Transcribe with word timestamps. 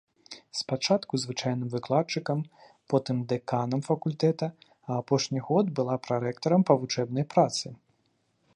Спачатку 0.59 1.13
звычайным 1.23 1.67
выкладчыкам, 1.73 2.39
потым 2.93 3.17
дэканам 3.33 3.81
факультэта, 3.89 4.47
а 4.89 4.97
апошні 5.03 5.39
год 5.51 5.65
была 5.81 5.95
прарэктарам 6.07 6.61
па 6.71 6.77
вучэбнай 6.85 7.25
працы. 7.35 7.67